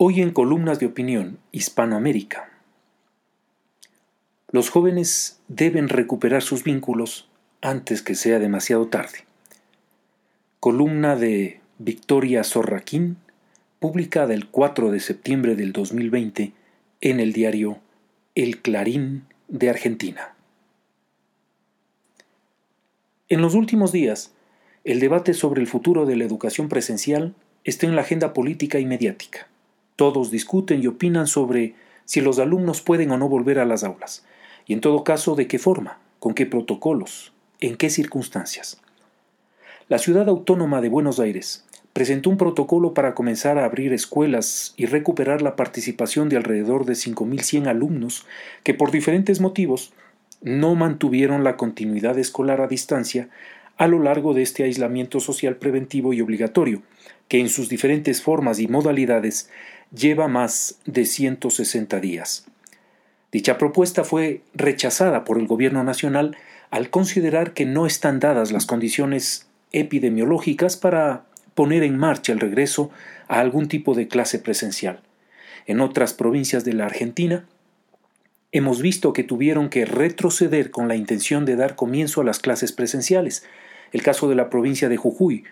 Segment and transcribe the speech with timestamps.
[0.00, 2.48] Hoy en Columnas de Opinión, Hispanoamérica.
[4.52, 7.28] Los jóvenes deben recuperar sus vínculos
[7.62, 9.24] antes que sea demasiado tarde.
[10.60, 13.16] Columna de Victoria Zorraquín,
[13.80, 16.52] publicada el 4 de septiembre del 2020
[17.00, 17.80] en el diario
[18.36, 20.36] El Clarín de Argentina.
[23.28, 24.32] En los últimos días,
[24.84, 27.34] el debate sobre el futuro de la educación presencial
[27.64, 29.48] está en la agenda política y mediática.
[29.98, 34.24] Todos discuten y opinan sobre si los alumnos pueden o no volver a las aulas,
[34.64, 38.80] y en todo caso de qué forma, con qué protocolos, en qué circunstancias.
[39.88, 44.86] La ciudad autónoma de Buenos Aires presentó un protocolo para comenzar a abrir escuelas y
[44.86, 48.24] recuperar la participación de alrededor de 5.100 alumnos
[48.62, 49.92] que por diferentes motivos
[50.42, 53.30] no mantuvieron la continuidad escolar a distancia
[53.78, 56.82] a lo largo de este aislamiento social preventivo y obligatorio,
[57.28, 59.48] que en sus diferentes formas y modalidades
[59.94, 62.46] lleva más de 160 días.
[63.30, 66.36] Dicha propuesta fue rechazada por el Gobierno Nacional
[66.70, 71.24] al considerar que no están dadas las condiciones epidemiológicas para
[71.54, 72.90] poner en marcha el regreso
[73.26, 75.00] a algún tipo de clase presencial.
[75.66, 77.44] En otras provincias de la Argentina,
[78.52, 82.72] hemos visto que tuvieron que retroceder con la intención de dar comienzo a las clases
[82.72, 83.44] presenciales.
[83.92, 85.44] El caso de la provincia de Jujuy,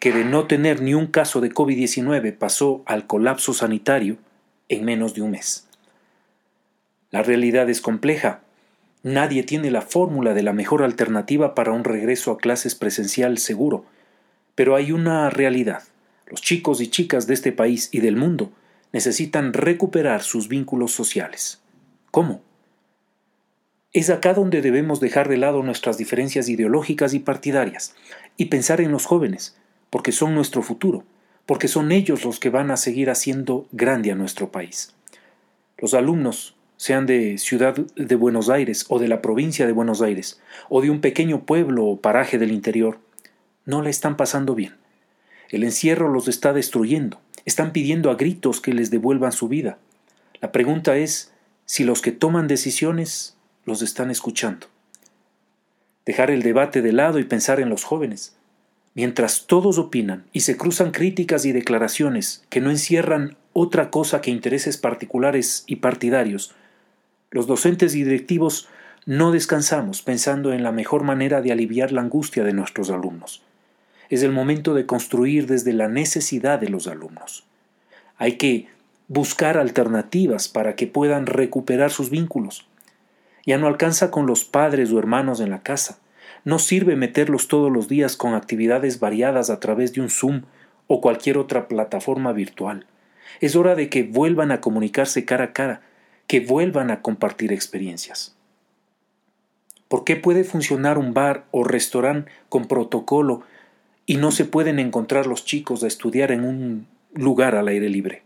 [0.00, 4.18] que de no tener ni un caso de COVID-19 pasó al colapso sanitario
[4.68, 5.66] en menos de un mes.
[7.10, 8.40] La realidad es compleja.
[9.02, 13.84] Nadie tiene la fórmula de la mejor alternativa para un regreso a clases presencial seguro.
[14.54, 15.82] Pero hay una realidad.
[16.26, 18.50] Los chicos y chicas de este país y del mundo
[18.92, 21.60] necesitan recuperar sus vínculos sociales.
[22.10, 22.42] ¿Cómo?
[23.94, 27.94] Es acá donde debemos dejar de lado nuestras diferencias ideológicas y partidarias
[28.36, 29.56] y pensar en los jóvenes,
[29.88, 31.04] porque son nuestro futuro,
[31.46, 34.92] porque son ellos los que van a seguir haciendo grande a nuestro país.
[35.78, 40.40] Los alumnos, sean de Ciudad de Buenos Aires o de la provincia de Buenos Aires,
[40.68, 42.98] o de un pequeño pueblo o paraje del interior,
[43.64, 44.74] no la están pasando bien.
[45.50, 49.78] El encierro los está destruyendo, están pidiendo a gritos que les devuelvan su vida.
[50.40, 51.32] La pregunta es
[51.64, 53.33] si los que toman decisiones
[53.64, 54.66] los están escuchando.
[56.04, 58.36] Dejar el debate de lado y pensar en los jóvenes,
[58.94, 64.30] Mientras todos opinan y se cruzan críticas y declaraciones que no encierran otra cosa que
[64.30, 66.54] intereses particulares y partidarios,
[67.32, 68.68] los docentes y directivos
[69.04, 73.42] no descansamos pensando en la mejor manera de aliviar la angustia de nuestros alumnos.
[74.10, 77.44] Es el momento de construir desde la necesidad de los alumnos.
[78.16, 78.68] Hay que
[79.08, 82.64] buscar alternativas para que puedan recuperar sus vínculos.
[83.46, 85.98] Ya no alcanza con los padres o hermanos en la casa.
[86.44, 90.42] No sirve meterlos todos los días con actividades variadas a través de un Zoom
[90.86, 92.86] o cualquier otra plataforma virtual.
[93.40, 95.82] Es hora de que vuelvan a comunicarse cara a cara,
[96.26, 98.36] que vuelvan a compartir experiencias.
[99.88, 103.42] ¿Por qué puede funcionar un bar o restaurante con protocolo
[104.06, 108.22] y no se pueden encontrar los chicos a estudiar en un lugar al aire libre?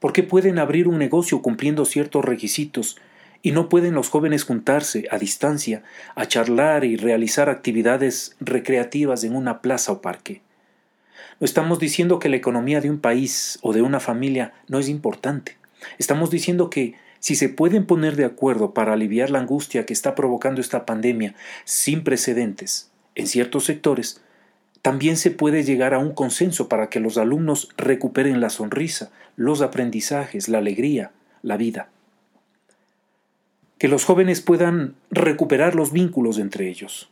[0.00, 2.98] ¿Por qué pueden abrir un negocio cumpliendo ciertos requisitos
[3.44, 5.82] y no pueden los jóvenes juntarse a distancia
[6.14, 10.40] a charlar y realizar actividades recreativas en una plaza o parque.
[11.38, 14.88] No estamos diciendo que la economía de un país o de una familia no es
[14.88, 15.58] importante.
[15.98, 20.14] Estamos diciendo que si se pueden poner de acuerdo para aliviar la angustia que está
[20.14, 21.34] provocando esta pandemia
[21.66, 24.22] sin precedentes en ciertos sectores,
[24.80, 29.60] también se puede llegar a un consenso para que los alumnos recuperen la sonrisa, los
[29.60, 31.12] aprendizajes, la alegría,
[31.42, 31.90] la vida
[33.84, 37.10] que los jóvenes puedan recuperar los vínculos entre ellos,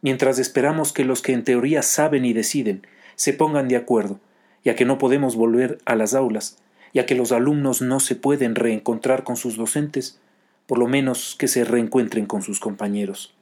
[0.00, 4.18] mientras esperamos que los que en teoría saben y deciden se pongan de acuerdo,
[4.64, 6.56] ya que no podemos volver a las aulas,
[6.94, 10.18] ya que los alumnos no se pueden reencontrar con sus docentes,
[10.66, 13.34] por lo menos que se reencuentren con sus compañeros.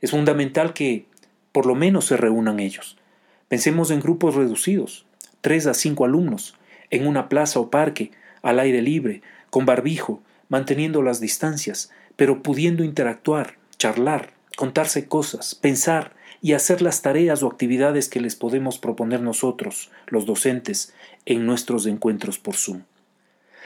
[0.00, 1.06] Es fundamental que
[1.52, 2.96] por lo menos se reúnan ellos.
[3.46, 5.06] Pensemos en grupos reducidos,
[5.40, 6.56] tres a cinco alumnos,
[6.90, 8.10] en una plaza o parque,
[8.42, 16.14] al aire libre, con barbijo, manteniendo las distancias, pero pudiendo interactuar, charlar, contarse cosas, pensar
[16.40, 20.94] y hacer las tareas o actividades que les podemos proponer nosotros, los docentes,
[21.24, 22.82] en nuestros encuentros por Zoom.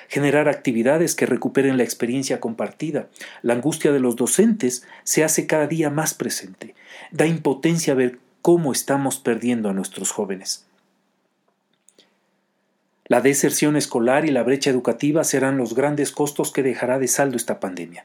[0.09, 3.09] Generar actividades que recuperen la experiencia compartida.
[3.43, 6.75] La angustia de los docentes se hace cada día más presente.
[7.13, 10.67] Da impotencia ver cómo estamos perdiendo a nuestros jóvenes.
[13.11, 17.37] La deserción escolar y la brecha educativa serán los grandes costos que dejará de saldo
[17.37, 18.05] esta pandemia.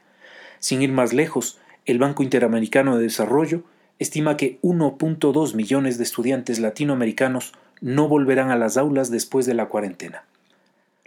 [0.58, 3.62] Sin ir más lejos, el Banco Interamericano de Desarrollo
[4.00, 9.66] estima que 1.2 millones de estudiantes latinoamericanos no volverán a las aulas después de la
[9.66, 10.24] cuarentena.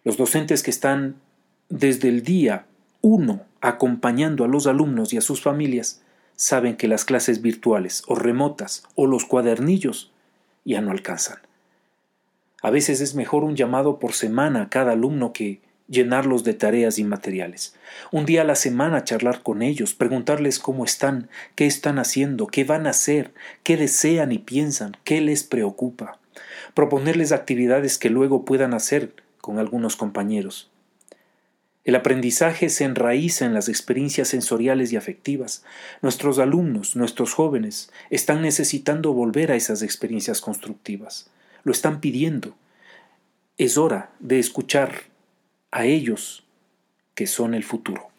[0.06, 1.16] Los docentes que están
[1.68, 2.68] desde el día
[3.02, 6.02] uno acompañando a los alumnos y a sus familias
[6.38, 10.14] saben que las clases virtuales o remotas o los cuadernillos
[10.64, 11.49] ya no alcanzan.
[12.62, 17.00] A veces es mejor un llamado por semana a cada alumno que llenarlos de tareas
[17.00, 17.76] y materiales.
[18.12, 22.64] Un día a la semana charlar con ellos, preguntarles cómo están, qué están haciendo, qué
[22.64, 23.34] van a hacer,
[23.64, 26.20] qué desean y piensan, qué les preocupa.
[26.74, 30.70] Proponerles actividades que luego puedan hacer con algunos compañeros.
[31.86, 35.64] El aprendizaje se enraiza en las experiencias sensoriales y afectivas.
[36.04, 41.32] Nuestros alumnos, nuestros jóvenes, están necesitando volver a esas experiencias constructivas.
[41.64, 42.56] Lo están pidiendo.
[43.58, 45.04] Es hora de escuchar
[45.72, 46.44] a ellos
[47.16, 48.10] que son el futuro.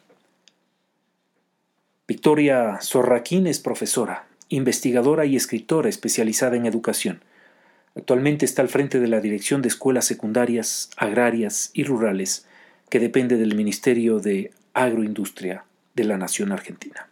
[2.06, 7.22] Victoria Zorraquín es profesora, investigadora y escritora especializada en educación.
[7.94, 12.46] Actualmente está al frente de la Dirección de Escuelas Secundarias, Agrarias y Rurales,
[12.88, 15.64] que depende del Ministerio de Agroindustria
[15.94, 17.09] de la Nación Argentina.